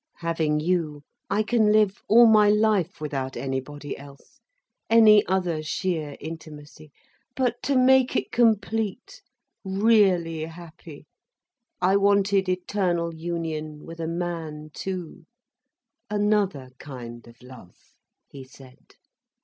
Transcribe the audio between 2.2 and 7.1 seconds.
my life without anybody else, any other sheer intimacy.